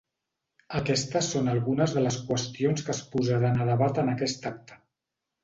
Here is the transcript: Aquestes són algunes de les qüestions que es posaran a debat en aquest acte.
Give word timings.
Aquestes 0.77 1.29
són 1.33 1.51
algunes 1.51 1.93
de 1.97 2.03
les 2.05 2.17
qüestions 2.31 2.87
que 2.89 2.93
es 2.95 3.03
posaran 3.13 3.61
a 3.61 3.69
debat 3.73 4.03
en 4.07 4.13
aquest 4.17 4.51
acte. 4.55 4.83